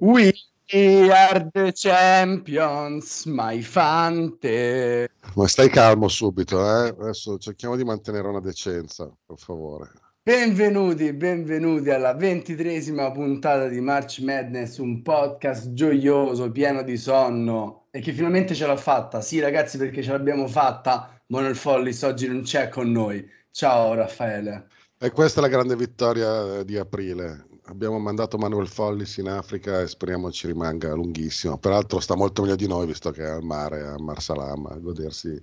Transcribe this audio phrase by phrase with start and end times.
[0.00, 0.32] We
[1.10, 5.10] are the champions, my fante.
[5.34, 6.88] Ma stai calmo subito, eh?
[6.90, 9.90] Adesso cerchiamo di mantenere una decenza, per favore.
[10.22, 17.98] Benvenuti, benvenuti alla ventitresima puntata di March Madness, un podcast gioioso, pieno di sonno e
[17.98, 19.20] che finalmente ce l'ha fatta.
[19.20, 21.20] Sì, ragazzi, perché ce l'abbiamo fatta.
[21.26, 23.28] Manuel Follis oggi non c'è con noi.
[23.50, 24.68] Ciao Raffaele.
[25.00, 29.86] E questa è la grande vittoria di aprile abbiamo mandato Manuel Follis in Africa e
[29.86, 31.58] speriamo ci rimanga lunghissimo.
[31.58, 35.42] Peraltro sta molto meglio di noi visto che è al mare, a Marsalam, a godersi.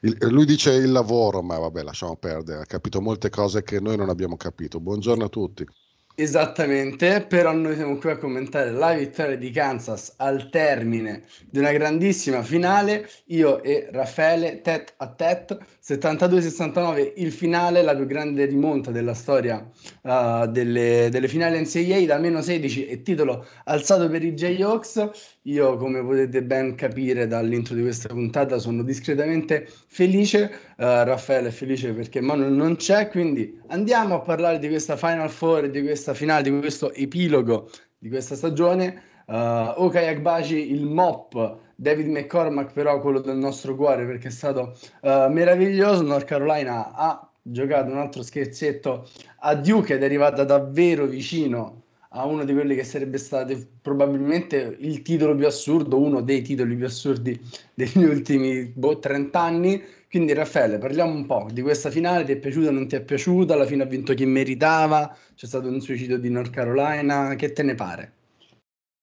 [0.00, 3.96] Il, lui dice il lavoro, ma vabbè, lasciamo perdere, ha capito molte cose che noi
[3.96, 4.80] non abbiamo capito.
[4.80, 5.66] Buongiorno a tutti.
[6.16, 11.72] Esattamente, però noi siamo qui a commentare la vittoria di Kansas al termine di una
[11.72, 18.90] grandissima finale, io e Raffaele tet a tet, 72-69 il finale, la più grande rimonta
[18.90, 19.66] della storia
[20.02, 25.38] uh, delle, delle, finali NCAA da meno 16 e titolo alzato per i Jayhawks.
[25.44, 30.50] Io, come potete ben capire dall'intro di questa puntata, sono discretamente felice.
[30.76, 35.30] Uh, Raffaele è felice perché Manu non c'è, quindi andiamo a parlare di questa Final
[35.30, 39.02] Four, di questa finale, di questo epilogo di questa stagione.
[39.26, 44.76] Uh, Okay Agbaci, il mop, David McCormack però quello del nostro cuore perché è stato
[45.02, 46.02] uh, meraviglioso.
[46.02, 52.24] North Carolina ha giocato un altro scherzetto a Duke ed è arrivata davvero vicino a
[52.24, 56.86] uno di quelli che sarebbe stato probabilmente il titolo più assurdo, uno dei titoli più
[56.86, 57.38] assurdi
[57.74, 59.82] degli ultimi boh, 30 anni.
[60.08, 63.54] Quindi Raffaele, parliamo un po' di questa finale, ti è piaciuta non ti è piaciuta?
[63.54, 67.62] Alla fine ha vinto chi meritava, c'è stato un suicidio di North Carolina, che te
[67.62, 68.12] ne pare?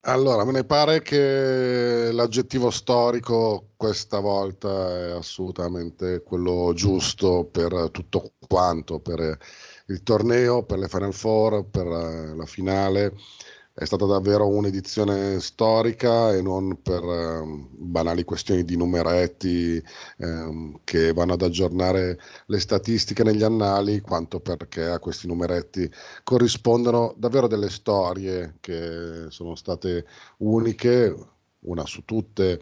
[0.02, 4.70] Allora, me ne pare che l'aggettivo storico questa volta
[5.08, 9.38] è assolutamente quello giusto per tutto quanto, per
[9.88, 13.14] il torneo, per le Final Four, per la, la finale.
[13.74, 19.80] È stata davvero un'edizione storica e non per um, banali questioni di numeretti
[20.18, 25.88] um, che vanno ad aggiornare le statistiche negli annali, quanto perché a questi numeretti
[26.24, 31.16] corrispondono davvero delle storie che sono state uniche,
[31.60, 32.62] una su tutte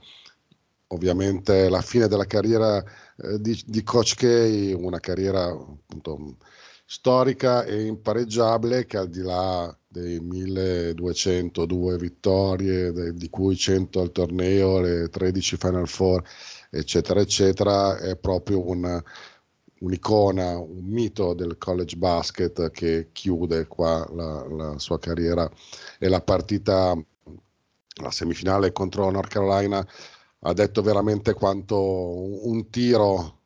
[0.88, 2.84] ovviamente la fine della carriera
[3.18, 6.38] eh, di, di, Coach K, una carriera appunto
[6.86, 14.80] storica e impareggiabile che al di là dei 1202 vittorie, di cui 100 al torneo,
[14.80, 16.24] le 13 Final Four,
[16.70, 19.02] eccetera, eccetera, è proprio un,
[19.80, 25.50] un'icona, un mito del college basket che chiude qua la, la sua carriera.
[25.98, 26.94] E la partita,
[28.02, 29.86] la semifinale contro North Carolina
[30.40, 33.40] ha detto veramente quanto un tiro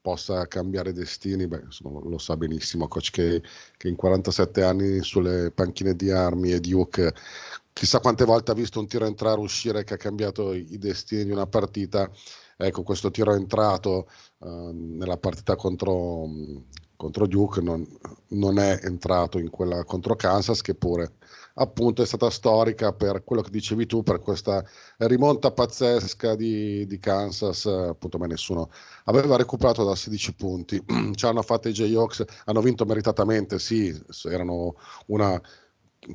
[0.00, 3.40] possa cambiare destini, beh, insomma, lo sa benissimo Coach K,
[3.76, 7.14] che in 47 anni sulle panchine di Army e Duke,
[7.72, 11.30] chissà quante volte ha visto un tiro entrare, uscire che ha cambiato i destini di
[11.30, 12.10] una partita.
[12.56, 16.28] Ecco, questo tiro entrato uh, nella partita contro,
[16.96, 17.86] contro Duke non,
[18.30, 21.18] non, è entrato in quella contro Kansas, che pure
[21.58, 24.64] appunto è stata storica per quello che dicevi tu, per questa
[24.98, 28.70] rimonta pazzesca di, di Kansas, appunto ma nessuno
[29.04, 30.82] aveva recuperato da 16 punti,
[31.14, 34.74] ci hanno fatto i Jayhawks, hanno vinto meritatamente, sì, erano
[35.06, 35.40] una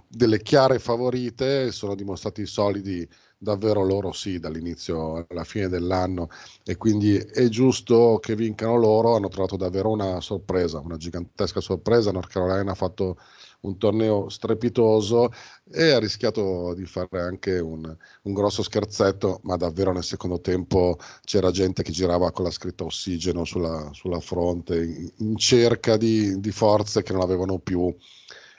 [0.08, 6.30] delle chiare favorite, sono dimostrati solidi davvero loro sì dall'inizio alla fine dell'anno.
[6.64, 12.12] E quindi è giusto che vincano loro hanno trovato davvero una sorpresa una gigantesca sorpresa.
[12.12, 13.18] North Carolina ha fatto
[13.64, 15.32] un torneo strepitoso
[15.72, 20.98] e ha rischiato di fare anche un, un, grosso scherzetto, ma davvero nel secondo tempo
[21.24, 26.40] c'era gente che girava con la scritta ossigeno sulla, sulla fronte in, in cerca di,
[26.40, 27.94] di forze che non avevano più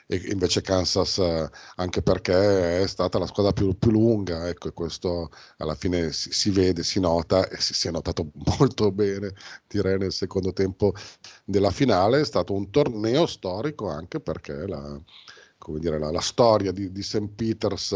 [0.07, 1.19] e invece Kansas
[1.75, 6.51] anche perché è stata la squadra più, più lunga ecco questo alla fine si, si,
[6.51, 9.33] vede, si nota e si, si è notato molto bene
[9.67, 10.93] direi nel secondo tempo
[11.43, 14.99] della finale è stato un torneo storico anche perché la,
[15.57, 17.27] come dire, la, la storia di, di St.
[17.29, 17.95] Peters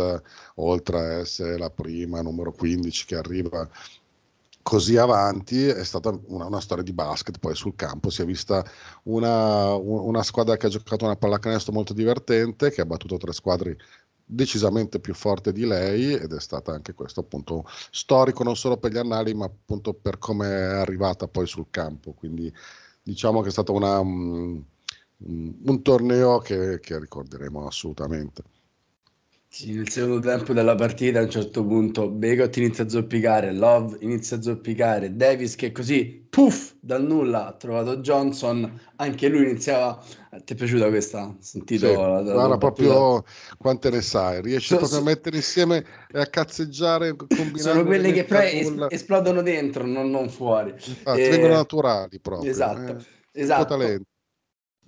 [0.55, 3.69] oltre a essere la prima numero 15 che arriva
[4.61, 8.63] così avanti è stata una, una, storia di basket poi sul campo si è vista
[9.03, 13.77] una, una, squadra che ha giocato una pallacanestro molto divertente che ha battuto tre squadre
[14.31, 18.91] decisamente più forti di lei ed è stata anche questo appunto storico non solo per
[18.91, 22.13] gli annali ma appunto per come è arrivata poi sul campo.
[22.13, 22.53] Quindi
[23.01, 24.63] diciamo che è stato una, um,
[25.17, 28.43] un torneo che, che ricorderemo assolutamente
[29.51, 33.97] sì, nel secondo tempo della partita a un certo punto Begot inizia a zoppicare, Love
[34.01, 40.01] inizia a zoppicare, Davis che così, puff, dal nulla ha trovato Johnson, anche lui iniziava...
[40.29, 41.35] Ti è piaciuta questa?
[41.39, 43.23] Sentito sì, la, la, la proprio
[43.57, 47.15] quante ne sai, riesci so, proprio so, a mettere insieme e a cazzeggiare
[47.57, 50.69] Sono quelle che poi es- esplodono dentro, non, non fuori.
[50.69, 51.29] Infatti, e...
[51.29, 52.51] vengono naturali proprio.
[52.51, 52.97] Esatto,
[53.31, 54.05] eh, esatto.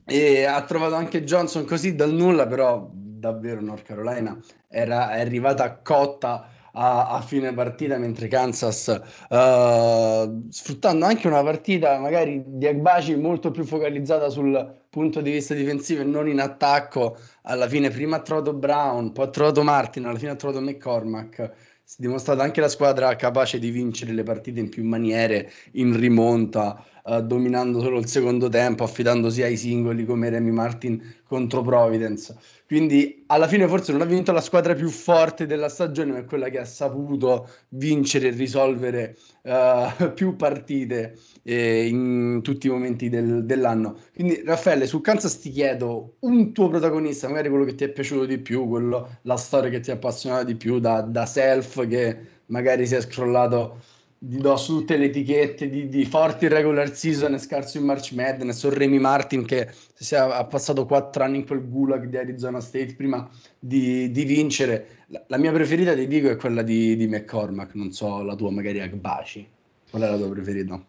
[0.06, 2.92] E ha trovato anche Johnson così dal nulla, però
[3.22, 4.38] davvero North Carolina
[4.68, 8.88] era, è arrivata cotta a, a, fine partita mentre Kansas
[9.30, 15.54] uh, sfruttando anche una partita magari di Agbaci molto più focalizzata sul punto di vista
[15.54, 20.06] difensivo e non in attacco alla fine prima ha trovato Brown poi ha trovato Martin
[20.06, 21.52] alla fine ha trovato McCormack.
[21.84, 26.00] Si è dimostrata anche la squadra capace di vincere le partite in più maniere in
[26.00, 32.34] rimonta uh, dominando solo il secondo tempo affidandosi ai singoli come Remy Martin contro Providence
[32.72, 36.24] quindi alla fine forse non ha vinto la squadra più forte della stagione, ma è
[36.24, 43.10] quella che ha saputo vincere e risolvere uh, più partite eh, in tutti i momenti
[43.10, 43.98] del, dell'anno.
[44.16, 48.24] Quindi Raffaele, su Kansas ti chiedo un tuo protagonista, magari quello che ti è piaciuto
[48.24, 52.18] di più, quello, la storia che ti ha appassionato di più da, da self che
[52.46, 53.80] magari si è scrollato
[54.24, 58.12] gli do su tutte le etichette di, di forti regular season e scarso in March
[58.12, 62.18] Madness o Remy Martin che si è, ha passato quattro anni in quel gulag di
[62.18, 63.28] Arizona State prima
[63.58, 65.06] di, di vincere.
[65.08, 67.74] La, la, mia preferita ti dico è quella di, di McCormack.
[67.74, 69.48] Non so la tua magari Agbaci.
[69.90, 70.80] Qual è la tua preferita?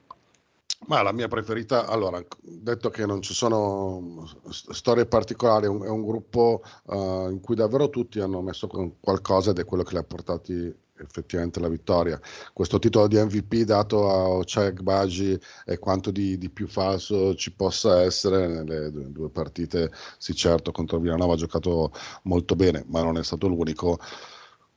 [0.88, 5.88] Ma la mia preferita, allora, detto che non ci sono storie particolari, è un, è
[5.88, 8.68] un gruppo uh, in cui davvero tutti hanno messo
[9.00, 12.20] qualcosa ed è quello che li ha portati effettivamente la vittoria.
[12.52, 17.52] Questo titolo di MVP dato a Ocek Baji è quanto di, di, più falso ci
[17.52, 19.90] possa essere nelle due, due partite.
[20.18, 21.92] Sì, certo, contro Villanova ha giocato
[22.24, 23.98] molto bene, ma non è stato l'unico.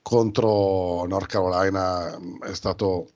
[0.02, 3.10] Contro North Carolina è stato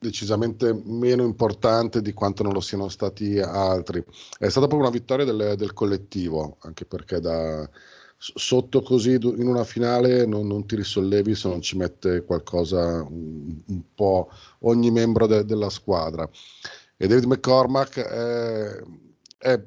[0.00, 4.02] decisamente meno importante di quanto non lo siano stati altri.
[4.38, 7.68] È stata proprio una vittoria del, del collettivo, anche perché da
[8.20, 13.56] sotto così in una finale non, non, ti risollevi se non ci mette qualcosa un,
[13.66, 14.30] un po'
[14.60, 16.28] ogni membro de, della squadra.
[16.98, 18.82] E David McCormack è,
[19.40, 19.58] è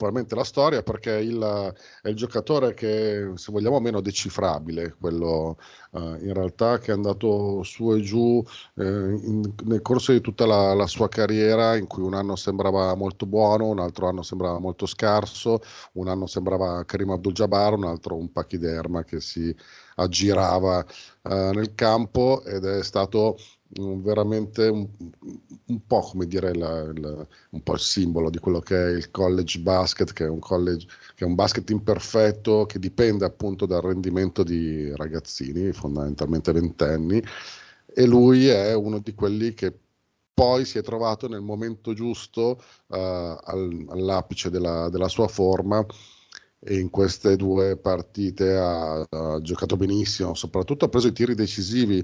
[0.00, 5.58] probabilmente la storia perché il, è il giocatore che, se vogliamo, meno decifrabile, quello
[5.90, 8.42] uh, in realtà che è andato su e giù
[8.76, 12.94] eh, in, nel corso di tutta la, la, sua carriera, in cui un anno sembrava
[12.94, 15.60] molto buono, un altro anno sembrava molto scarso,
[15.92, 19.54] un anno sembrava Karim Abdul-Jabbar, un altro un pachiderma che si
[19.96, 20.78] aggirava
[21.22, 23.36] uh, nel campo ed è stato
[23.72, 24.88] veramente un,
[25.66, 29.10] un, po' come dire la, la, un po' il simbolo di quello che è il
[29.10, 33.82] college basket, che è un college che è un basket imperfetto che dipende appunto dal
[33.82, 37.22] rendimento di ragazzini, fondamentalmente ventenni,
[37.86, 39.76] e lui è uno di quelli che
[40.32, 45.84] poi si è trovato nel momento giusto uh, al, all'apice della, della, sua forma
[46.58, 52.02] e in queste due partite ha, ha, giocato benissimo, soprattutto ha preso i tiri decisivi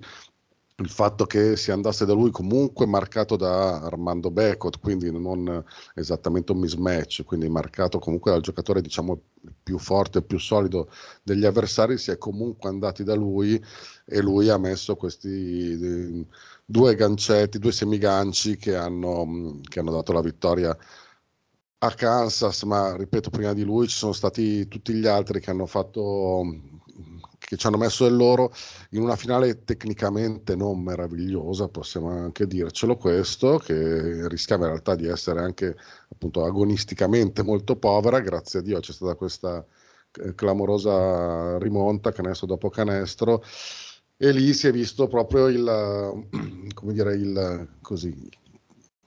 [0.78, 5.64] il fatto che si andasse da lui comunque marcato da Armando Becot, quindi non
[5.94, 9.18] esattamente un mismatch, quindi marcato comunque dal giocatore diciamo
[9.62, 10.90] più forte più solido
[11.22, 13.62] degli avversari, si è comunque andati da lui
[14.04, 16.26] e lui ha messo questi eh,
[16.64, 20.76] due gancetti, due semiganci che hanno, che hanno dato la vittoria
[21.78, 25.66] a Kansas, ma ripeto, prima di lui ci sono stati tutti gli altri che hanno
[25.66, 26.42] fatto
[27.46, 28.52] che ci hanno messo il loro
[28.90, 35.06] in una finale tecnicamente non meravigliosa, possiamo anche dircelo questo, che rischiava in realtà di
[35.06, 35.76] essere anche
[36.08, 39.64] appunto agonisticamente molto povera, grazie a Dio c'è stata questa
[40.22, 43.42] eh, clamorosa rimonta canestro dopo canestro.
[44.18, 46.26] E lì si è visto proprio il,
[46.82, 48.28] dire, il, così,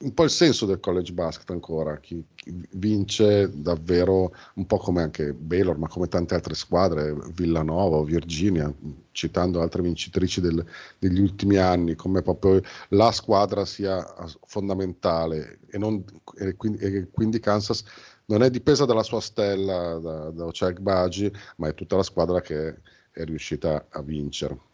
[0.00, 5.02] un po' il senso del college basket ancora, chi, chi, vince davvero un po' come
[5.02, 8.72] anche Baylor, ma come tante altre squadre, Villanova o Virginia,
[9.12, 10.64] citando altre vincitrici del,
[10.98, 14.02] degli ultimi anni, come proprio la squadra sia
[14.46, 16.02] fondamentale e, non,
[16.38, 17.84] e, quindi, e quindi, Kansas
[18.26, 22.40] non è dipesa dalla sua stella, da, da Ochak Baji, ma è tutta la squadra
[22.40, 22.80] che
[23.10, 24.69] è riuscita a vincere.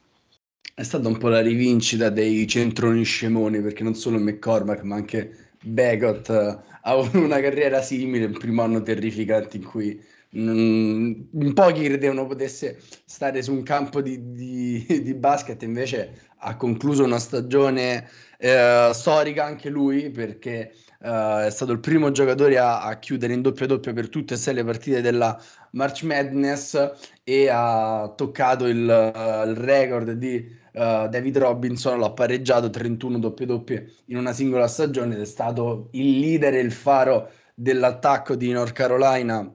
[0.79, 5.55] È stata un po' la rivincita dei centroni scemoni, perché non solo McCormack, ma anche
[5.63, 9.99] Begot ha avuto una carriera simile, il primo anno terrificante in cui
[10.37, 16.57] mm, in pochi credevano potesse stare su un campo di, di, di basket, invece ha
[16.57, 18.07] concluso una stagione
[18.39, 23.43] eh, storica anche lui perché Uh, è stato il primo giocatore a, a, chiudere in
[23.43, 25.39] doppia doppia per tutte e sei le partite della
[25.73, 26.93] March Madness
[27.23, 33.47] e ha toccato il, uh, il record di uh, David Robinson, l'ha pareggiato 31 doppie
[33.47, 38.53] doppie in una singola stagione ed è stato il leader e il faro dell'attacco di
[38.53, 39.51] North Carolina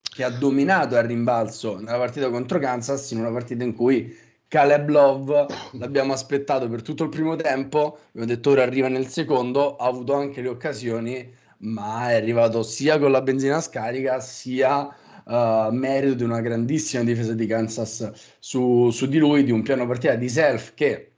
[0.00, 4.16] che ha dominato al rimbalzo nella partita contro Kansas in una partita in cui
[4.48, 9.76] Caleb Love l'abbiamo aspettato per tutto il primo tempo, abbiamo detto ora arriva nel secondo,
[9.76, 14.88] ha avuto anche le occasioni, ma è arrivato sia con la benzina scarica sia
[15.26, 19.86] uh, merito di una grandissima difesa di Kansas su, su di lui, di un piano
[19.86, 21.12] partita di Self che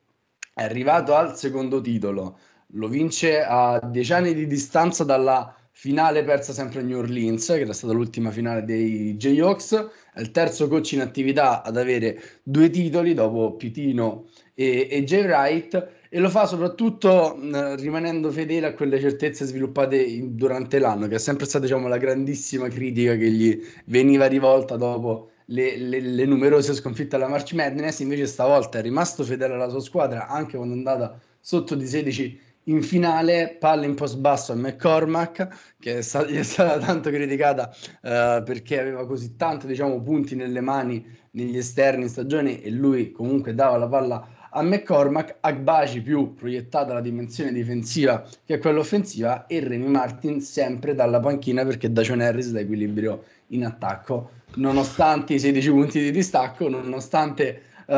[0.53, 2.39] è arrivato al secondo titolo,
[2.73, 7.61] lo vince a dieci anni di distanza dalla finale persa sempre a New Orleans, che
[7.61, 12.69] era stata l'ultima finale dei Jayhawks, è il terzo coach in attività ad avere due
[12.69, 18.75] titoli dopo Pitino e, e Jay Wright e lo fa soprattutto mh, rimanendo fedele a
[18.75, 23.31] quelle certezze sviluppate in, durante l'anno, che è sempre stata diciamo, la grandissima critica che
[23.31, 28.83] gli veniva rivolta dopo le, le, le, numerose sconfitte alla March Madness, invece stavolta è
[28.83, 33.87] rimasto fedele alla sua squadra anche quando è andata sotto di 16 in finale, palla
[33.87, 37.71] in post basso a McCormack, che è stata, è stata tanto criticata
[38.03, 43.11] uh, perché aveva così tanti diciamo, punti nelle mani negli esterni in stagione e lui
[43.11, 49.47] comunque dava la palla a McCormack, Agbaci più proiettata la dimensione difensiva che quella offensiva
[49.47, 55.39] e Remy Martin sempre dalla panchina perché da John Harris l'equilibrio in attacco nonostante i
[55.39, 57.93] 16 punti di distacco nonostante uh,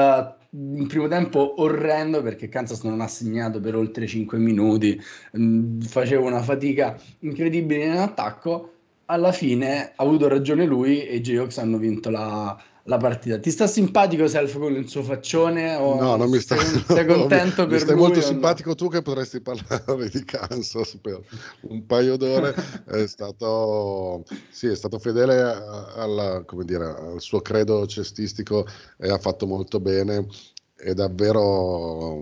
[0.51, 5.01] un primo tempo orrendo perché Kansas non ha segnato per oltre 5 minuti,
[5.33, 8.73] mh, mm, faceva una fatica incredibile in attacco.
[9.07, 13.39] Alla fine ha avuto ragione lui e i Jayhawks hanno vinto la, la partita.
[13.39, 15.77] Ti sta simpatico Self con il suo faccione?
[15.77, 16.57] O no, non mi sta.
[16.57, 18.05] Sei, sei contento no, per mi stai lui?
[18.05, 18.75] molto simpatico no?
[18.75, 21.21] tu che potresti parlare di Kansas per
[21.63, 22.53] un paio d'ore.
[22.87, 28.67] è stato, sì, è stato fedele alla, dire, al suo credo cestistico
[28.99, 30.27] e ha fatto molto bene.
[30.75, 32.19] È davvero.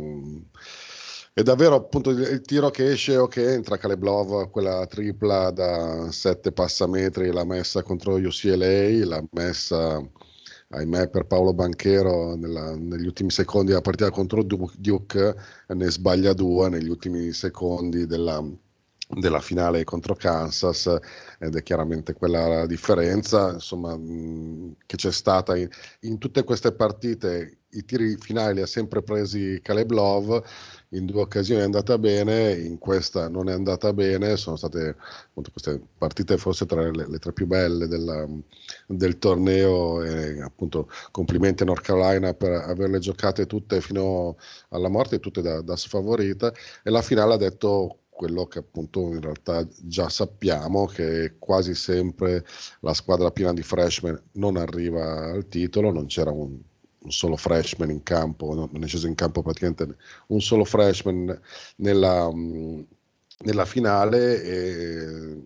[1.33, 6.11] È davvero appunto il tiro che esce o che entra Caleb Love, quella tripla da
[6.11, 10.03] 7 passametri, l'ha messa contro UCLA, l'ha messa
[10.71, 15.37] ahimè per Paolo Banchero nella, negli ultimi secondi della partita contro Duke
[15.69, 18.45] ne sbaglia due negli ultimi secondi della,
[19.09, 20.95] della finale contro Kansas
[21.39, 25.69] ed è chiaramente quella la differenza insomma, mh, che c'è stata in,
[26.01, 27.61] in, tutte queste partite.
[27.71, 30.43] I tiri finali li ha sempre presi Caleb Love
[30.91, 35.51] in due occasioni è andata bene, in questa non è andata bene, sono state appunto,
[35.51, 38.27] queste partite forse tra le, le tre più belle della,
[38.87, 44.37] del torneo e appunto complimenti a North Carolina per averle giocate tutte fino
[44.71, 46.53] alla morte, tutte da, da sfavorita.
[46.83, 52.45] E la finale ha detto quello che appunto in realtà già sappiamo che quasi sempre
[52.81, 56.59] la squadra piena di freshman non arriva al titolo, non c'era un
[57.01, 59.97] un solo freshman in campo, non è sceso in campo praticamente
[60.29, 61.41] un solo freshman
[61.77, 62.31] nella,
[63.45, 65.43] nella finale e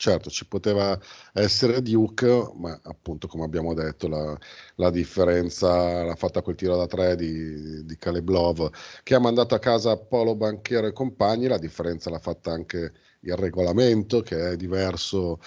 [0.00, 0.98] certo ci poteva
[1.34, 4.36] essere Duke, ma appunto come abbiamo detto la,
[4.76, 8.70] la differenza l'ha fatta quel tiro da tre di, di Caleb Love
[9.02, 13.36] che ha mandato a casa Polo Banchero e compagni, la differenza l'ha fatta anche il
[13.36, 15.38] regolamento che è diverso,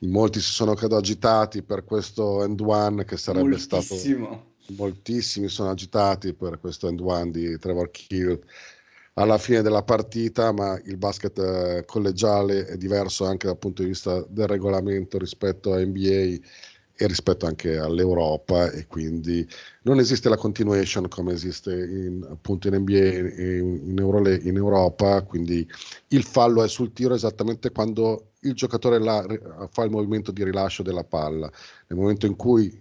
[0.00, 3.80] in molti si sono credo agitati per questo end one che sarebbe Moltissimo.
[3.82, 8.40] stato moltissimi sono agitati per questo end one di Trevor Kill
[9.14, 13.88] alla fine della partita, ma il basket eh, collegiale è diverso anche dal punto di
[13.88, 16.38] vista del regolamento rispetto a NBA
[17.02, 19.46] e rispetto anche all'Europa e quindi
[19.82, 25.22] non esiste la continuation come esiste in, appunto in NBA in, in, Euro, in Europa,
[25.22, 25.68] quindi
[26.08, 29.26] il fallo è sul tiro esattamente quando il giocatore là,
[29.70, 31.50] fa il movimento di rilascio della palla.
[31.88, 32.80] Nel momento in cui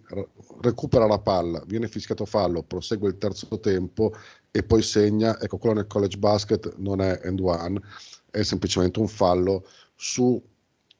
[0.61, 4.13] recupera la palla, viene fischiato fallo, prosegue il terzo tempo
[4.51, 7.79] e poi segna, ecco quello nel college basket non è end one,
[8.29, 10.41] è semplicemente un fallo su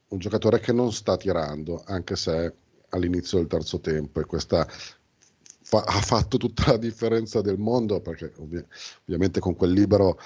[0.08, 2.54] un giocatore che non sta tirando, anche se
[2.92, 8.32] all'inizio del terzo tempo e questa fa, ha fatto tutta la differenza del mondo perché
[8.38, 8.64] ovvi-
[9.04, 10.18] ovviamente con quel libero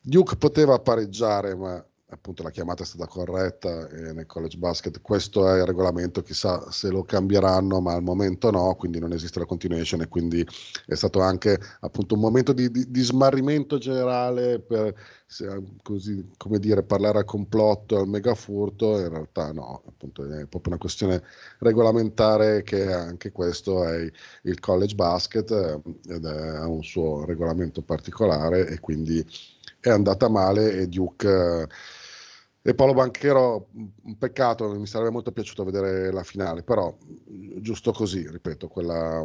[0.00, 5.48] Duke poteva pareggiare ma appunto la chiamata è stata corretta e nel college basket questo
[5.52, 9.44] è il regolamento, chissà se lo cambieranno, ma al momento no, quindi non esiste la
[9.44, 10.46] continuation e quindi
[10.86, 14.94] è stato anche appunto un momento di, di, di smarrimento generale per
[15.26, 20.72] se, così come dire parlare al complotto, al megafurto, in realtà no, appunto è proprio
[20.72, 21.22] una questione
[21.58, 24.10] regolamentare che anche questo è
[24.42, 25.50] il college basket
[26.08, 29.22] ed è un suo regolamento particolare e quindi
[29.80, 31.66] è andata male e Duke
[32.68, 36.94] e Paolo Banchero, un peccato, mi sarebbe molto piaciuto vedere la finale, però
[37.60, 39.24] giusto così, ripeto, quella,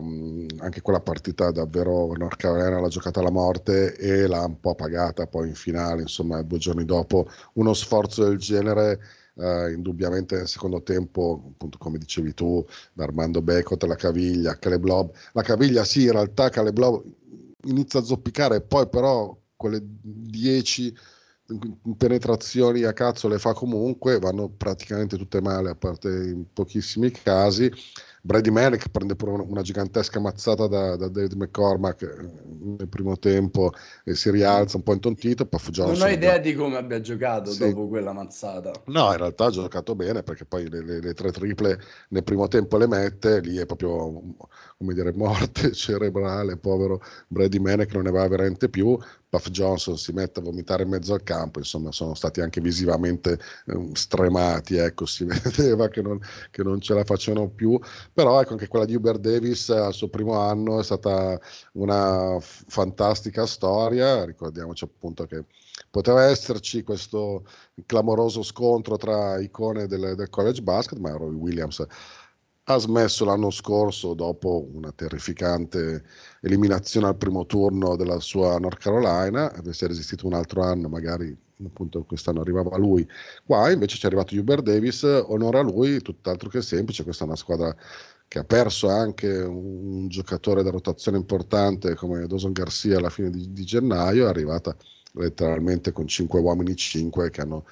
[0.60, 5.28] anche quella partita davvero North Carolina l'ha giocata alla morte e l'ha un po' pagata
[5.28, 9.00] poi in finale, insomma due giorni dopo uno sforzo del genere.
[9.36, 14.86] Uh, indubbiamente nel secondo tempo, appunto come dicevi tu, da Armando Becot, la caviglia, Caleb
[14.86, 15.12] Lob.
[15.32, 17.04] La caviglia sì, in realtà Caleb Lob
[17.64, 20.94] inizia a zoppicare, poi però quelle 10
[21.98, 27.72] penetrazioni a cazzo le fa comunque, vanno praticamente tutte male, a parte in pochissimi casi.
[28.26, 33.72] Brady Manic prende pure una, gigantesca mazzata da, da, David McCormack eh, nel primo tempo
[34.06, 35.46] e si rialza un po' intontito.
[35.46, 37.60] Puff Johnson non ho idea di come abbia giocato sì.
[37.60, 38.72] dopo quella mazzata.
[38.86, 41.78] No, in realtà ha giocato bene perché poi le, le, le, tre triple
[42.10, 44.24] nel primo tempo le mette, lì è proprio
[44.84, 48.98] come dire morte cerebrale, povero Brady Manic non ne va veramente più.
[49.30, 53.40] Puff Johnson si mette a vomitare in mezzo al campo, insomma sono stati anche visivamente
[53.66, 56.20] eh, stremati, ecco, si vedeva che non,
[56.52, 57.80] che non, ce la facevano più,
[58.12, 61.40] però ecco anche quella di Uber Davis al suo primo anno è stata
[61.74, 65.46] una fantastica storia, ricordiamoci appunto che
[65.90, 67.46] poteva esserci questo
[67.88, 71.84] clamoroso scontro tra icone del, del college basket, ma Roy Williams
[72.66, 76.04] ha smesso l'anno scorso dopo una terrificante
[76.42, 82.04] eliminazione al primo turno della sua North Carolina, avesse resistito un altro anno, magari appunto
[82.04, 83.08] quest'anno arrivava lui,
[83.46, 87.28] qua invece ci è arrivato Hubert Davis, onore a lui, tutt'altro che semplice, questa è
[87.28, 87.76] una squadra
[88.28, 93.52] che ha perso anche un, giocatore da rotazione importante come Dawson Garcia alla fine di,
[93.52, 94.76] di gennaio, è arrivata
[95.14, 97.66] letteralmente con 5 uomini 5 che hanno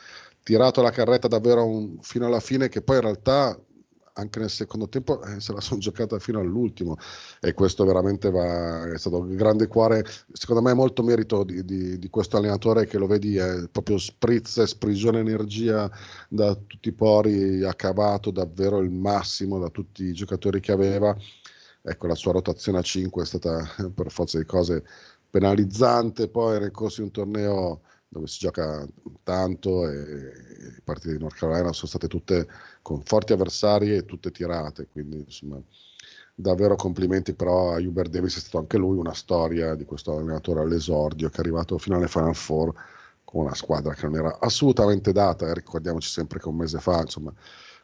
[0.43, 3.57] tirato la carretta davvero un, fino alla fine che poi in realtà
[4.13, 6.97] anche nel secondo tempo eh, se la sono giocata fino all'ultimo.
[7.39, 11.63] E questo veramente va, è stato un grande cuore, secondo me è molto merito di,
[11.65, 15.89] di, di questo allenatore che lo vedi, è proprio sprizza e sprigiona energia
[16.29, 21.15] da tutti i pori, ha cavato davvero il massimo da tutti i giocatori che aveva,
[21.81, 24.83] ecco la sua rotazione a 5 è stata per forza di cose
[25.29, 28.85] penalizzante, poi nel corso di un torneo dove si gioca
[29.23, 32.45] tanto e le partite di North Carolina sono state tutte
[32.81, 35.61] con forti avversari e tutte tirate, quindi insomma
[36.35, 40.59] davvero complimenti però a Hubert Davis, è stato anche lui una storia di questo allenatore
[40.59, 42.73] all'esordio che è arrivato fino alle Final Four
[43.23, 46.99] con una squadra che non era assolutamente data, eh, ricordiamoci sempre che un mese fa
[46.99, 47.33] insomma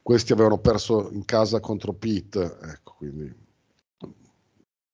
[0.02, 3.34] questi avevano perso in casa contro Pitt, ecco quindi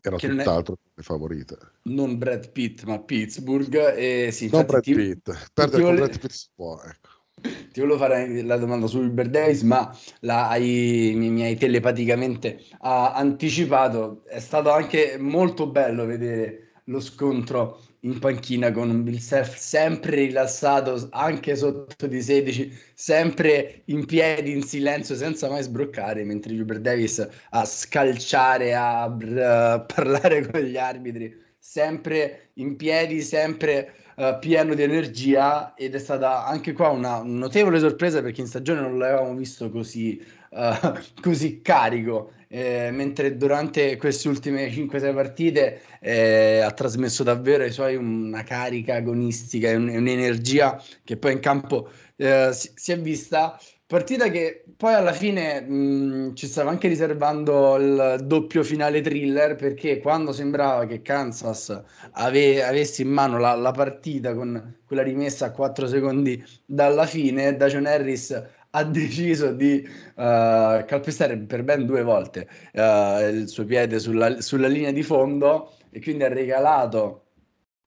[0.08, 0.78] era che tutt'altro è...
[0.96, 1.58] le favorite.
[1.84, 3.94] Non Brad Pitt, ma Pittsburgh.
[3.96, 4.94] E sì, non Brad ti...
[4.94, 7.10] Pitt, perdere con Brad Pitt si può, ecco.
[7.44, 12.63] Ti volevo fare la domanda su Uber Days, ma la hai, mi, mi hai telepaticamente
[12.72, 14.24] uh, anticipato.
[14.26, 21.08] È stato anche molto bello vedere lo scontro in panchina con Bill Self sempre rilassato,
[21.12, 27.26] anche sotto di 16, sempre in piedi, in silenzio, senza mai sbroccare, mentre Hubert Davis
[27.52, 34.84] a scalciare, a uh, parlare con gli arbitri, sempre in piedi, sempre uh, pieno di
[34.84, 39.70] energia ed è stata anche qua una notevole sorpresa perché in stagione non l'avevamo visto
[39.70, 47.63] così, uh, così carico eh, mentre durante queste ultime 5-6 partite eh, ha trasmesso davvero
[47.63, 52.92] ai suoi una carica agonistica e un, un'energia che poi in campo eh, si, si,
[52.92, 53.60] è vista.
[53.88, 59.98] Partita che poi alla fine mh, ci stava anche riservando il doppio finale thriller perché
[59.98, 65.52] quando sembrava che Kansas ave, avesse in mano la, la partita con quella rimessa a
[65.52, 72.48] 4 secondi dalla fine, Dacion Harris ha deciso di uh, calpestare per ben due volte
[72.74, 77.26] uh, il suo piede sulla, sulla, linea di fondo e quindi ha regalato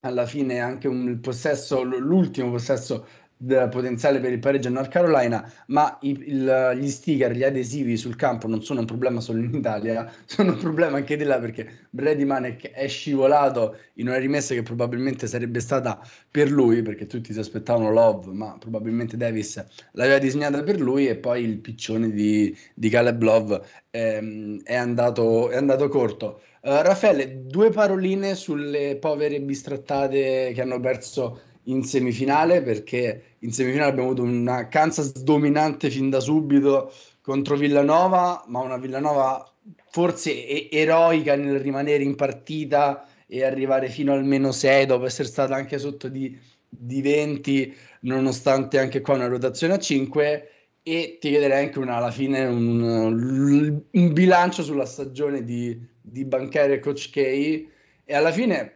[0.00, 3.06] alla fine anche un possesso, l'ultimo possesso
[3.38, 8.16] potenziale per il pareggio a North Carolina, ma i, il, gli sticker, gli adesivi sul
[8.16, 11.86] campo non sono un problema solo in Italia, sono un problema anche di là perché
[11.90, 17.32] Brady Manek è scivolato in una rimessa che probabilmente sarebbe stata per lui, perché tutti
[17.32, 22.56] si aspettavano Love, ma probabilmente Davis l'aveva disegnata per lui e poi il piccione di,
[22.74, 26.40] di Caleb Love ehm, è, andato, è andato corto.
[26.62, 33.90] Uh, Raffaele, due paroline sulle povere bistrattate che hanno perso in semifinale perché in semifinale
[33.90, 39.52] abbiamo avuto una Kansas dominante fin da subito contro Villanova, ma una Villanova
[39.90, 45.54] forse eroica nel rimanere in partita e arrivare fino al meno 6 dopo essere stata
[45.54, 50.50] anche sotto di, di 20 nonostante anche qua una rotazione a 5
[50.84, 56.74] e ti chiederei anche una, alla fine un, un bilancio sulla stagione di, di Banchero
[56.74, 57.16] e Coach K.
[57.16, 58.74] E alla fine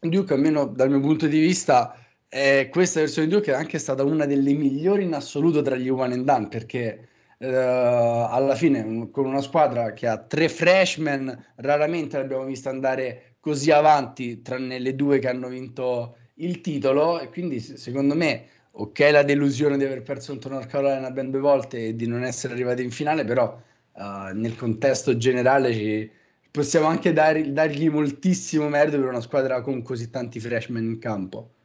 [0.00, 1.96] Duke almeno dal mio punto di vista
[2.28, 5.88] eh, questa versione di Duke è anche stata una delle migliori in assoluto tra gli
[5.88, 7.08] one and done perché
[7.38, 13.70] eh, alla fine con una squadra che ha tre freshman raramente l'abbiamo vista andare così
[13.70, 18.46] avanti tranne le due che hanno vinto il titolo e quindi secondo me
[18.78, 22.24] ok la delusione di aver perso contro North Carolina ben due volte e di non
[22.24, 23.58] essere arrivati in finale, però
[23.92, 26.10] uh, nel contesto generale ci,
[26.50, 31.55] possiamo anche dar, dargli moltissimo merito per una squadra con così tanti freshman in campo.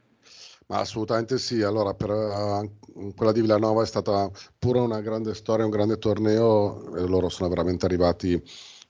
[0.67, 5.65] Ma assolutamente sì, allora per, uh, quella di Villanova è stata pure una grande storia,
[5.65, 8.41] un grande torneo, e loro sono veramente arrivati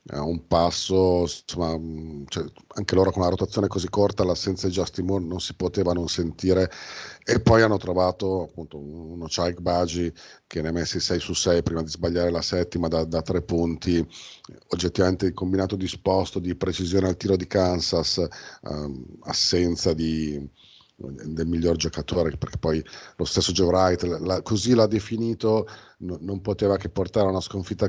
[0.08, 4.72] a un passo, insomma, mm, cioè, anche loro con una rotazione così corta, l'assenza di
[4.72, 6.70] Justin Moore non si poteva non sentire.
[7.24, 10.12] E poi hanno trovato appunto uno Chaik Baji
[10.46, 13.42] che ne ha messi 6 su 6 prima di sbagliare la settima da, da tre
[13.42, 14.04] punti,
[14.68, 18.24] oggettivamente il combinato disposto di precisione al tiro di Kansas,
[18.62, 20.48] um, assenza di,
[21.10, 22.84] del miglior giocatore, perché poi
[23.16, 25.66] lo stesso Joe Wright la, così l'ha definito,
[25.98, 27.88] no, non poteva che portare a una sconfitta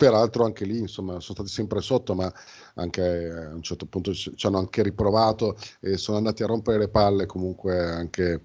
[0.00, 2.32] peraltro anche lì insomma sono stati sempre sotto ma
[2.76, 6.88] anche a un certo punto ci, hanno anche riprovato e sono andati a rompere le
[6.88, 8.40] palle comunque anche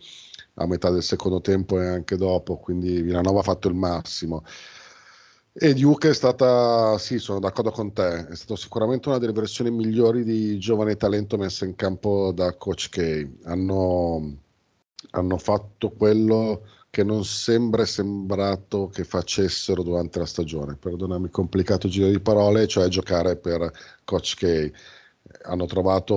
[0.55, 4.43] a metà del secondo tempo e anche dopo quindi Villanova ha fatto il massimo
[5.57, 9.71] e Duke è stata, sì, sono d'accordo con te, è stata sicuramente una delle versioni
[9.71, 13.27] migliori di giovane talento messa in campo da Coach K.
[13.45, 14.37] Hanno,
[15.11, 20.75] hanno fatto quello che non sembra sembrato che facessero durante la stagione.
[20.75, 23.71] Perdonami, complicato giro di parole, cioè giocare per
[24.03, 24.71] Coach K.
[25.43, 26.15] Hanno trovato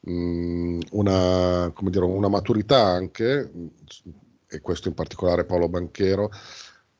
[0.00, 3.52] um, una, dire, una maturità anche,
[4.48, 6.30] e questo in particolare Paolo Banchero,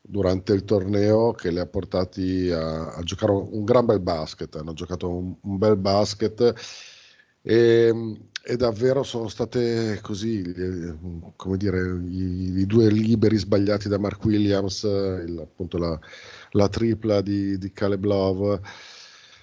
[0.00, 4.54] durante il torneo che li ha portati a, a giocare un, gran bel basket.
[4.56, 6.54] Hanno giocato un, un bel basket
[7.42, 10.42] e, e, davvero sono state così,
[11.36, 15.98] come dire, i, i, due liberi sbagliati da Mark Williams, il, appunto la,
[16.52, 18.60] la, tripla di, di Caleb Love.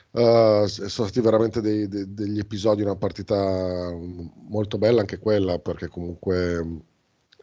[0.09, 3.91] Uh, sono stati veramente dei, dei, degli episodi, una partita
[4.49, 6.85] molto bella anche quella, perché comunque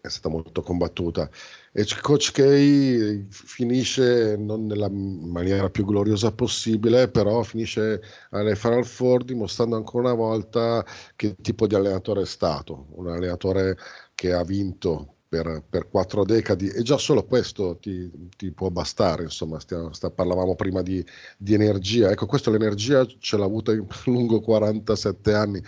[0.05, 1.31] è stata molto combattuta.
[1.73, 9.25] E Coach K finisce non nella maniera più gloriosa possibile, però finisce alle Final Four
[9.25, 10.85] dimostrando ancora una volta
[11.17, 13.79] che tipo di allenatore è stato, un allenatore
[14.15, 19.23] che ha vinto per, per, quattro decadi e già solo questo ti, ti può bastare,
[19.25, 21.05] insomma, stia, sta, parlavamo prima di,
[21.39, 25.63] di, energia, ecco questa l'energia ce l'ha avuta in lungo 47 anni,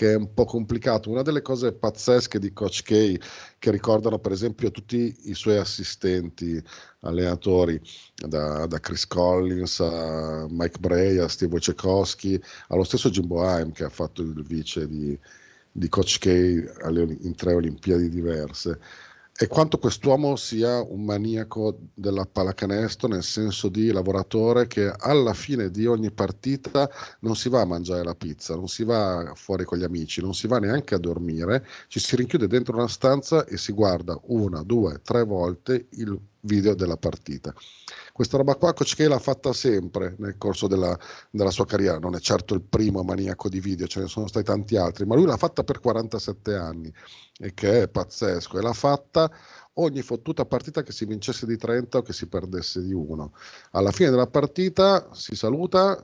[0.00, 1.10] che è un po' complicato.
[1.10, 3.18] Una delle cose pazzesche di Coach K,
[3.58, 6.58] che ricordano per esempio tutti i suoi assistenti,
[7.00, 7.78] allenatori,
[8.14, 13.84] da, da Chris Collins a Mike Bray, a Steve Wojciechowski, allo stesso Jimbo Haim che
[13.84, 15.18] ha fatto il vice di,
[15.70, 18.80] di Coach K in tre Olimpiadi diverse
[19.42, 25.70] e quanto quest'uomo sia un maniaco della pallacanestro, nel senso di lavoratore che alla fine
[25.70, 29.78] di ogni partita non si va a mangiare la pizza, non si va fuori con
[29.78, 33.56] gli amici, non si va neanche a dormire, ci si rinchiude dentro una stanza e
[33.56, 37.54] si guarda una, due, tre volte il video della partita.
[38.12, 40.98] Questa roba qua Coach K l'ha fatta sempre nel corso della,
[41.30, 44.44] della, sua carriera, non è certo il primo maniaco di video, ce ne sono stati
[44.46, 46.92] tanti altri, ma lui l'ha fatta per 47 anni
[47.38, 49.30] e che è pazzesco e l'ha fatta
[49.74, 53.32] ogni fottuta partita che si vincesse di 30 o che si perdesse di 1.
[53.72, 55.98] Alla fine della partita si saluta,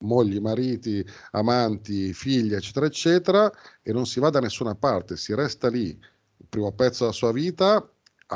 [0.00, 5.68] mogli, mariti, amanti, figli, eccetera, eccetera, e non si va da nessuna parte, si resta
[5.68, 7.90] lì, il primo pezzo della sua vita,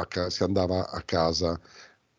[0.08, 1.58] ca- si andava a casa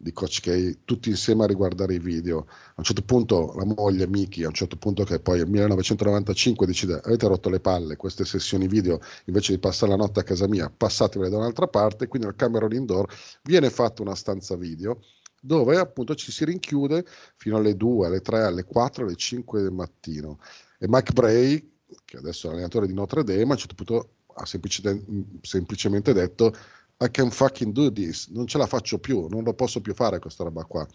[0.03, 2.45] di Coach K tutti insieme a riguardare i video.
[2.47, 6.65] A un certo punto la moglie Miki, a un certo punto che poi nel 1995
[6.65, 10.47] decide avete rotto le palle queste sessioni video invece di passare la notte a casa
[10.47, 13.11] mia, passatevele da un'altra parte, quindi nel Cameron Indoor
[13.43, 14.99] viene fatta una stanza video
[15.41, 17.05] dove appunto ci si rinchiude
[17.35, 20.39] fino alle 2, alle 3, alle 4, alle 5 del mattino.
[20.79, 21.71] E Mike Bray,
[22.05, 26.55] che adesso è l'allenatore di Notre Dame, a un certo punto ha semplicemente detto
[26.99, 30.19] i can fucking do this, non ce la faccio più, non lo posso più fare
[30.19, 30.87] questa roba qua.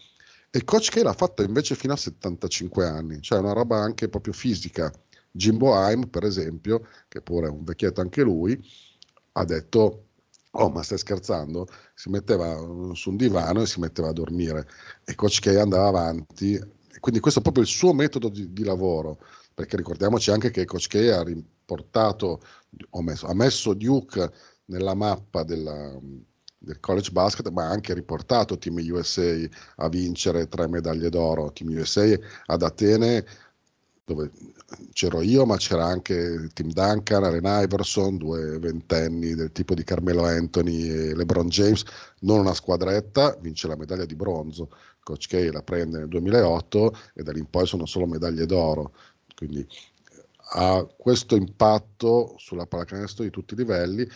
[0.51, 4.33] E Coach K l'ha fatto invece fino a 75 anni, cioè una roba anche proprio
[4.33, 4.91] fisica,
[5.31, 8.59] Jimbo Haim, per esempio, che pure è un vecchietto anche lui,
[9.33, 10.05] ha detto
[10.53, 11.67] Oh, ma stai scherzando?
[11.93, 12.57] Si metteva
[12.93, 14.67] su un divano e si metteva a dormire
[15.05, 16.59] e Coach K andava avanti.
[16.99, 19.19] Quindi questo è proprio il suo metodo di, di lavoro,
[19.53, 22.41] perché ricordiamoci anche che Coach K ha riportato,
[23.01, 24.31] messo, ha messo Duke
[24.69, 25.97] nella mappa della,
[26.57, 29.35] del college basket, ma ha anche riportato Team USA
[29.77, 31.51] a vincere tre medaglie d'oro.
[31.51, 33.25] Team USA ad Atene
[34.09, 34.31] dove
[34.91, 40.25] c'ero io, ma c'era anche Tim Duncan, Allen Iverson, due ventenni del tipo di Carmelo
[40.25, 41.83] Anthony e LeBron James,
[42.21, 44.71] non una squadretta, vince la medaglia di bronzo.
[45.03, 48.93] Coach K la prende nel 2008 e da lì in poi sono solo medaglie d'oro.
[49.35, 49.65] Quindi
[50.53, 54.07] ha questo impatto sulla pallacanestro di tutti i livelli.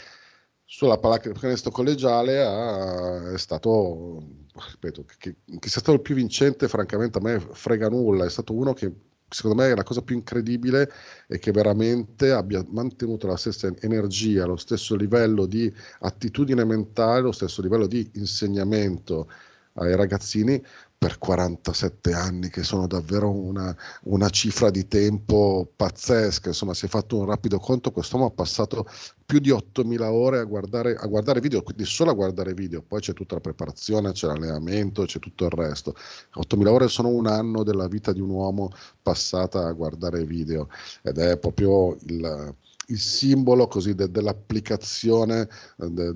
[0.75, 7.19] Sulla pallacanestro collegiale ha, è stato, ripeto, che, che sia stato il più vincente, francamente
[7.19, 8.91] a me frega nulla, è stato uno che
[9.29, 10.91] secondo me la cosa più incredibile
[11.27, 17.31] è che veramente abbia mantenuto la stessa energia, lo stesso livello di attitudine mentale, lo
[17.31, 19.29] stesso livello di insegnamento
[19.73, 20.59] ai ragazzini
[21.03, 26.47] per 47 anni, che sono davvero una, una, cifra di tempo pazzesca.
[26.47, 28.87] Insomma, si è fatto un rapido conto, quest'uomo ha passato
[29.25, 33.01] più di 8.000 ore a guardare, a guardare video, quindi solo a guardare video, poi
[33.01, 35.93] c'è tutta la preparazione, c'è l'allenamento, c'è tutto il resto.
[36.35, 38.69] 8.000 ore sono un anno della vita di un uomo
[39.01, 40.69] passata a guardare video
[41.01, 42.55] ed è proprio il,
[42.87, 46.13] il simbolo così de, dell'applicazione de,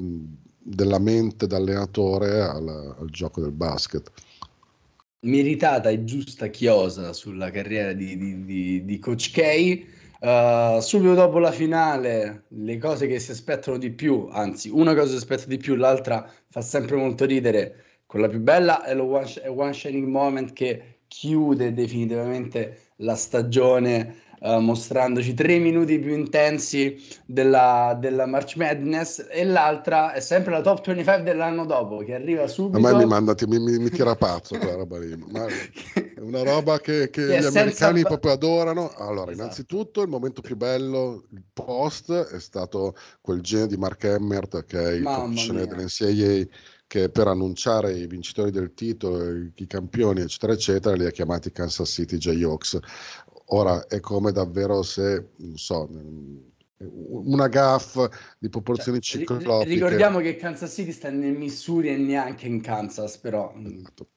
[0.60, 4.12] della mente d'allenatore al, al gioco del basket
[5.22, 9.96] meritata e giusta chiosa sulla carriera di, di, di, di Coach K.
[10.20, 15.12] Uh, subito dopo la finale, le cose che si aspettano di più, anzi, una cosa
[15.12, 17.84] si aspetta di più, l'altra fa sempre molto ridere.
[18.08, 24.60] Quella più bella è lo One, one Shining Moment che chiude definitivamente la stagione uh,
[24.60, 30.86] mostrandoci tre minuti più intensi della, della, March Madness e l'altra è sempre la top
[30.86, 32.86] 25 dell'anno dopo che arriva subito.
[32.86, 36.44] A me mi manda, mi, mi, mi tira pazzo quella roba lì, ma è una
[36.44, 38.08] roba che, che gli americani senza...
[38.08, 38.92] proprio adorano.
[38.98, 39.32] Allora, esatto.
[39.32, 44.80] innanzitutto il momento più bello, il post, è stato quel genio di Mark Emmert che
[44.80, 46.48] è il professionale dell'NCAA
[46.88, 51.90] che per annunciare i vincitori del titolo, i campioni, eccetera, eccetera, li ha chiamati Kansas
[51.90, 52.80] City Jayhawks.
[53.52, 55.90] Ora è come davvero se, non so,
[56.80, 57.98] una gaff
[58.38, 59.74] di proporzioni cioè, ciclopiche.
[59.74, 64.10] Ricordiamo che Kansas City sta nel Missouri e neanche in Kansas, però esatto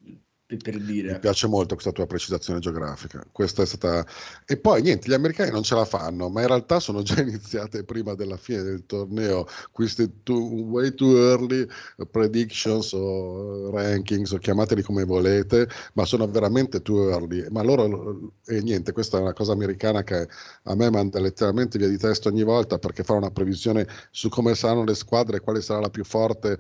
[0.57, 1.13] per dire.
[1.13, 3.25] Mi piace molto questa tua precisazione geografica.
[3.31, 4.07] Questa è stata...
[4.47, 7.85] E poi niente, gli americani non ce la fanno, ma in realtà sono già iniziate
[7.85, 11.67] prima della fine del torneo questi too, way too early
[12.11, 17.47] predictions o rankings, o chiamateli come volete, ma sono veramente too early.
[17.51, 20.29] Ma loro, e niente, questa è una cosa americana che
[20.65, 24.55] a me manda letteralmente via di testa ogni volta perché fa una previsione su come
[24.55, 26.59] saranno le squadre quale sarà la più forte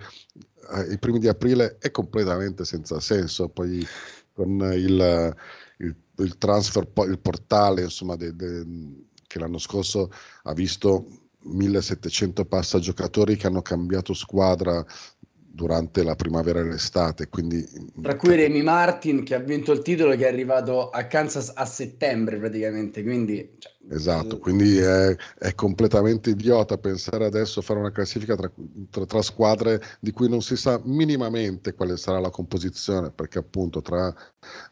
[0.90, 3.48] i primi di aprile è completamente senza senso.
[3.48, 3.86] Poi
[4.32, 5.36] con il,
[5.78, 8.66] il, il transfer, il portale insomma, de, de,
[9.26, 10.10] che l'anno scorso
[10.44, 11.06] ha visto
[11.42, 14.84] 1700 passa giocatori che hanno cambiato squadra
[15.52, 17.28] durante la primavera e l'estate.
[17.28, 17.66] Quindi...
[18.00, 21.64] Tra cui Remy Martin che ha vinto il titolo che è arrivato a Kansas a
[21.64, 23.02] settembre praticamente.
[23.02, 28.50] Quindi, cioè, esatto, quindi è, è, completamente idiota pensare adesso a fare una classifica tra,
[28.90, 33.82] tra, tra, squadre di cui non si sa minimamente quale sarà la composizione, perché appunto
[33.82, 34.14] tra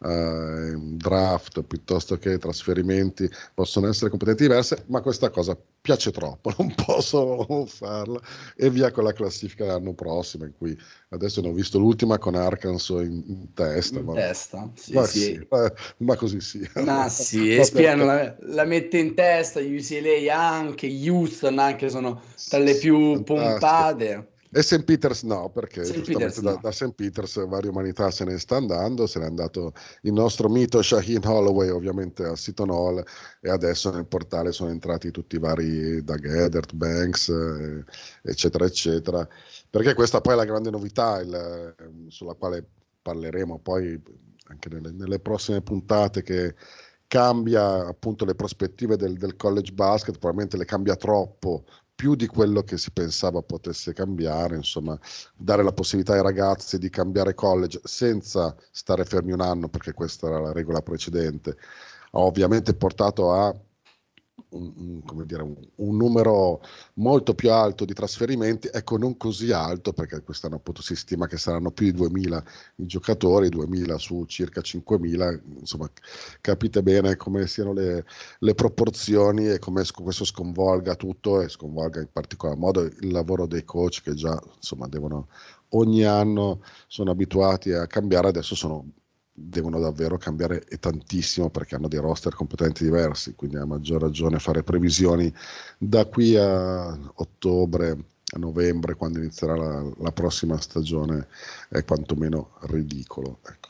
[0.01, 6.75] eh, draft piuttosto che trasferimenti possono essere completamente diverse, ma questa cosa piace troppo, non
[6.75, 8.21] posso farla
[8.57, 10.68] e via con la classifica l'anno prossimo in cui
[11.11, 13.99] adesso ne ho visto l'ultima con Arkansas in, in testa.
[13.99, 15.19] In ma, testa, sì, ma, sì.
[15.19, 16.69] Sì, ma, ma, così sì.
[16.85, 22.75] Ma sì, Espiano la, la, mette in testa, UCLA anche, Houston anche sono tra le
[22.77, 23.35] più Fantastico.
[23.35, 24.29] pompate.
[24.59, 24.83] E St.
[24.83, 26.01] Peters no, perché St.
[26.01, 26.59] Peters da, no.
[26.61, 26.93] da St.
[26.93, 31.69] Peters varie umanità se ne sta andando, se n'è andato il nostro mito Shaheen Holloway
[31.69, 33.01] ovviamente a Seton Hall
[33.41, 37.85] e adesso nel portale sono entrati tutti i vari Doug Edert, Banks, eh,
[38.21, 39.29] eccetera, eccetera,
[39.71, 42.67] perché questa poi è la grande novità il, eh, sulla quale
[43.01, 44.03] parleremo poi
[44.49, 46.57] anche nelle, nelle prossime puntate che
[47.07, 51.65] cambia appunto le prospettive del, del college basket, probabilmente le cambia troppo
[51.99, 54.97] più di quello che si pensava potesse cambiare, insomma,
[55.35, 60.29] dare la possibilità ai ragazzi di cambiare college senza stare fermi un anno, perché questa
[60.29, 61.57] era la regola precedente,
[62.13, 63.53] ha ovviamente portato a
[64.51, 66.61] un, un, dire, un, un, numero
[66.95, 71.37] molto più alto di trasferimenti, ecco non così alto perché quest'anno appunto si stima che
[71.37, 72.43] saranno più di 2.000
[72.77, 75.91] i giocatori, 2.000 su circa 5.000, insomma
[76.41, 78.05] capite bene come siano le,
[78.39, 83.65] le proporzioni e come questo sconvolga tutto e sconvolga in particolar modo il lavoro dei
[83.65, 85.29] coach che già insomma devono
[85.71, 88.93] ogni anno sono abituati a cambiare, adesso sono
[89.41, 94.39] devono davvero cambiare e tantissimo perché hanno dei roster completamente diversi, quindi a maggior ragione
[94.39, 95.33] fare previsioni
[95.79, 97.97] da qui a ottobre,
[98.31, 101.29] a novembre, quando inizierà la, la prossima stagione,
[101.69, 103.39] è quantomeno ridicolo.
[103.47, 103.69] Ecco.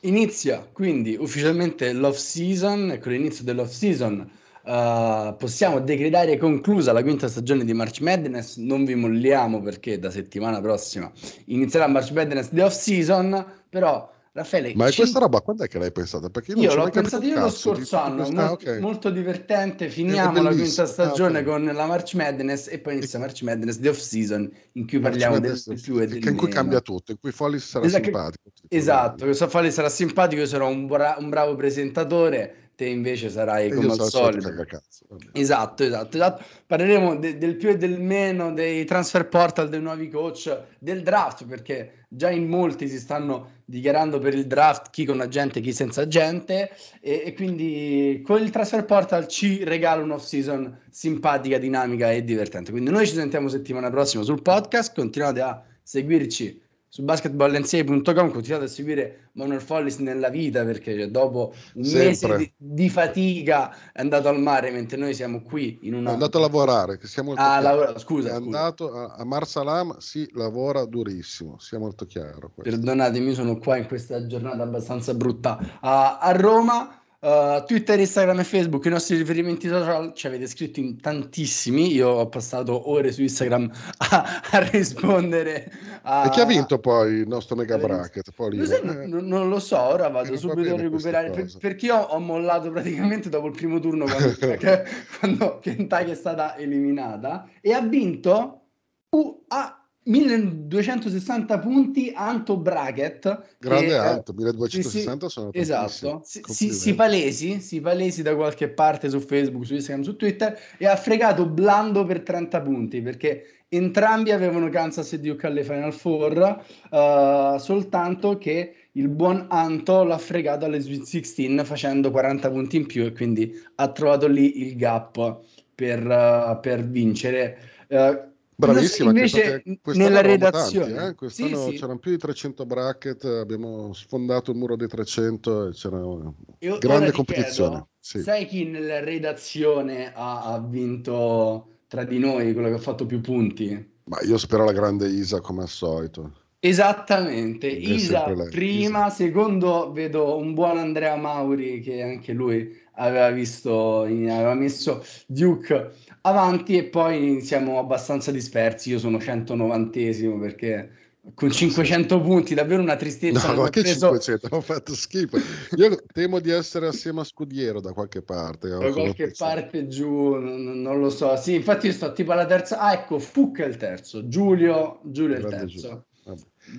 [0.00, 4.28] Inizia quindi ufficialmente l'off season e con l'inizio dell'off season
[4.64, 8.56] uh, possiamo decretare conclusa la quinta stagione di March Madness.
[8.56, 11.10] Non vi molliamo perché da settimana prossima
[11.46, 15.78] inizierà March Madness di off season, però Raffaele, ma è questa roba quando è che
[15.78, 16.28] l'hai pensata?
[16.28, 18.34] Perché io, io l'ho pensata io lo scorso anno, questa...
[18.34, 18.80] molto, okay.
[18.80, 19.88] molto, divertente.
[19.88, 21.52] Finiamo la quinta stagione ah, okay.
[21.52, 25.38] con la March Madness e poi inizia March Madness di off season in cui parliamo
[25.38, 28.02] del, del più e del che in cui cambia tutto, in cui Follis sarà esatto,
[28.02, 28.50] simpatico.
[28.66, 33.70] Esatto, che Follis sarà simpatico, io sarò un, bra- un bravo presentatore te invece sarai
[33.70, 34.52] come al solito.
[34.66, 36.44] Cazzo, esatto, esatto, esatto.
[36.66, 41.46] Parleremo de- del più e del meno, dei transfer portal, dei nuovi coach, del draft,
[41.46, 46.02] perché già in molti si stanno dichiarando per il draft, chi con agente, chi senza
[46.02, 52.24] agente, e, e quindi con il transfer portal ci regala un'off season simpatica, dinamica e
[52.24, 52.70] divertente.
[52.70, 56.62] Quindi noi ci sentiamo settimana prossima sul podcast, continuate a seguirci
[56.94, 62.06] su basketballnca.com continuate a seguire Manuel Follis nella vita perché cioè, dopo un Sempre.
[62.06, 66.10] mese di, di, fatica è andato al mare mentre noi siamo qui in una...
[66.10, 67.98] è andato a lavorare che siamo ah, lavora...
[67.98, 68.44] scusa, è scusa.
[68.44, 72.70] andato a, a Marsalam si lavora durissimo sia molto chiaro questo.
[72.70, 78.44] perdonatemi sono qua in questa giornata abbastanza brutta a, a Roma Uh, Twitter, Instagram e
[78.44, 81.90] Facebook, i nostri riferimenti social ci avete scritto in tantissimi.
[81.90, 83.70] Io ho passato ore su Instagram
[84.10, 85.72] a, a rispondere.
[86.02, 86.26] A...
[86.26, 88.30] E chi ha vinto poi il nostro mega bracket?
[88.36, 89.06] Poi sai, eh.
[89.06, 93.30] non, non, lo so, ora vado subito a recuperare per, perché io ho mollato praticamente
[93.30, 94.34] dopo il primo turno quando,
[95.18, 98.66] quando Kentucky è stata eliminata e ha vinto
[99.08, 106.20] uh, a 1260 punti Anto Bracket grande che, Anto 1260 si, sono esatto.
[106.24, 110.58] Si, si, si, palesi si palesi da qualche parte su Facebook su Instagram su Twitter
[110.76, 115.92] e ha fregato Blando per 30 punti perché entrambi avevano Kansas e Duke alle Final
[115.92, 122.76] Four uh, soltanto che il buon Anto l'ha fregato alle Sweet 16 facendo 40 punti
[122.76, 125.40] in più e quindi ha trovato lì il gap
[125.74, 127.58] per, uh, per vincere.
[127.88, 129.62] Uh, Bravissima, invece
[129.94, 131.14] nella redazione tanti, eh?
[131.14, 131.78] quest'anno sì, sì.
[131.78, 136.78] c'erano più di 300 bracket, abbiamo sfondato il muro dei 300 e c'era una Io
[136.78, 137.70] grande competizione.
[137.70, 138.20] Chiedo, sì.
[138.20, 143.20] Sai chi nella redazione ha, ha, vinto tra di noi, quello che ha fatto più
[143.20, 143.92] punti?
[144.04, 146.32] Ma io spero la grande Isa come al solito.
[146.60, 149.10] Esattamente, Isa prima, Isa.
[149.10, 156.76] secondo vedo un buon Andrea Mauri che anche lui aveva visto, aveva messo Duke avanti
[156.76, 158.90] e poi siamo abbastanza dispersi.
[158.90, 160.90] Io sono 190esimo perché
[161.32, 163.52] con 500 punti, davvero una tristezza.
[163.52, 164.08] No, ma che preso...
[164.08, 164.48] 500?
[164.50, 165.38] Ho fatto schifo.
[165.76, 168.68] Io temo di essere assieme a Scudiero da qualche parte.
[168.68, 171.34] Da qualche parte giù, non, non, lo so.
[171.36, 172.78] Sì, infatti io sto tipo alla terza.
[172.78, 176.04] Ah, ecco, Fuc è il terzo, Giulio, Giulio è il terzo.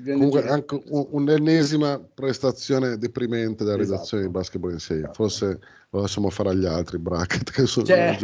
[0.03, 3.93] Comunque anche un'ennesima prestazione deprimente della esatto.
[3.93, 5.09] redazione di basketball in sé.
[5.13, 8.17] Forse lo lasciamo fare agli altri bracket che sono cioè,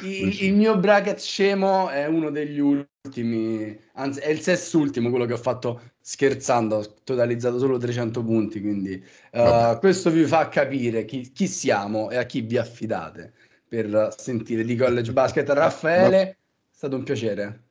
[0.00, 5.34] il, il, mio bracket scemo è uno degli ultimi, anzi è il sest'ultimo quello che
[5.34, 11.30] ho fatto scherzando, ho totalizzato solo 300 punti, quindi uh, questo vi fa capire chi,
[11.32, 13.34] chi, siamo e a chi vi affidate
[13.68, 15.48] per sentire di college basket.
[15.50, 16.36] Raffaele, è
[16.70, 17.64] stato un piacere.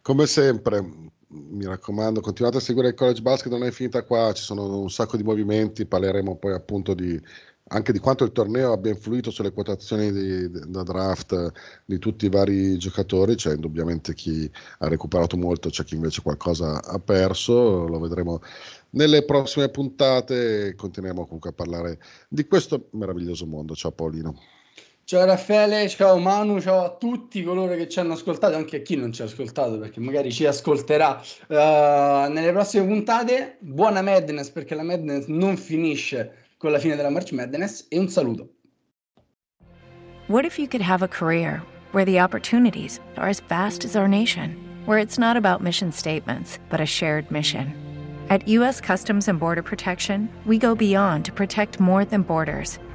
[0.00, 1.10] Come sempre,
[1.50, 4.90] mi raccomando, continuate a seguire il college basket, non è finita qua, ci sono un
[4.90, 7.20] sacco di movimenti, parleremo poi appunto di
[7.68, 11.52] anche di quanto il torneo abbia influito sulle quotazioni di, da draft
[11.84, 16.82] di tutti i vari giocatori, c'è indubbiamente chi ha recuperato molto, c'è chi invece qualcosa
[16.82, 18.40] ha perso, lo vedremo
[18.90, 23.74] nelle prossime puntate continueremo comunque a parlare di questo meraviglioso mondo.
[23.74, 24.55] Ciao Paolino.
[25.08, 28.96] Ciao Raffaele, ciao Manu, ciao a tutti coloro che ci hanno ascoltato, anche a chi
[28.96, 31.54] non ci ha ascoltato perché magari ci ascolterà uh,
[32.28, 33.58] nelle prossime puntate.
[33.60, 38.08] Buona Madness perché la Madness non finisce con la fine della March Madness e un
[38.08, 38.48] saluto.
[40.26, 44.08] What if you could have a career where the opportunities are as vast as our
[44.08, 44.56] nation,
[44.86, 47.72] where it's not about mission statements, but a shared mission?
[48.28, 48.80] At U.S.
[48.80, 52.80] Customs and Border Protection, we go beyond to protect more than borders